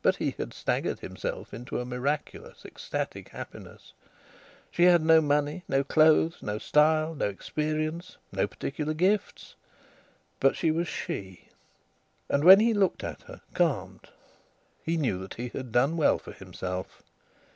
[0.00, 3.94] But he had staggered himself into a miraculous, ecstatic happiness.
[4.70, 9.56] She had no money, no clothes, no style, no experience, no particular gifts.
[10.38, 11.48] But she was she.
[12.28, 14.08] And when he looked at her, calmed,
[14.84, 17.02] he knew that he had done well for himself.